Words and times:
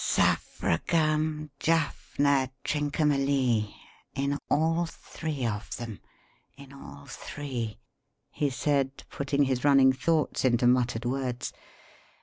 "Saffragam 0.03 1.51
Jaffna 1.59 2.49
Trincomalee! 2.63 3.71
In 4.15 4.35
all 4.49 4.87
three 4.87 5.45
of 5.45 5.77
them 5.77 5.99
in 6.57 6.73
all 6.73 7.05
three!" 7.05 7.77
he 8.31 8.49
said, 8.49 9.03
putting 9.11 9.43
his 9.43 9.63
running 9.63 9.93
thoughts 9.93 10.43
into 10.43 10.65
muttered 10.65 11.05
words. 11.05 11.53